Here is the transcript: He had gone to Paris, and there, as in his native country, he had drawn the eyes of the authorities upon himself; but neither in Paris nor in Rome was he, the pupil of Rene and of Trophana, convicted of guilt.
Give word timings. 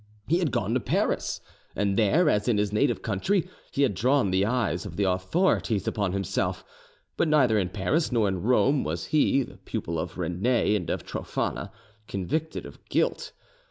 He 0.25 0.39
had 0.39 0.49
gone 0.49 0.73
to 0.73 0.79
Paris, 0.79 1.41
and 1.75 1.95
there, 1.95 2.27
as 2.27 2.47
in 2.47 2.57
his 2.57 2.73
native 2.73 3.03
country, 3.03 3.47
he 3.71 3.83
had 3.83 3.93
drawn 3.93 4.31
the 4.31 4.47
eyes 4.47 4.83
of 4.83 4.95
the 4.95 5.03
authorities 5.03 5.87
upon 5.87 6.11
himself; 6.13 6.65
but 7.17 7.27
neither 7.27 7.59
in 7.59 7.69
Paris 7.69 8.11
nor 8.11 8.27
in 8.27 8.41
Rome 8.41 8.83
was 8.83 9.05
he, 9.13 9.43
the 9.43 9.57
pupil 9.57 9.99
of 9.99 10.17
Rene 10.17 10.75
and 10.75 10.89
of 10.89 11.03
Trophana, 11.05 11.71
convicted 12.07 12.65
of 12.65 12.83
guilt. 12.89 13.31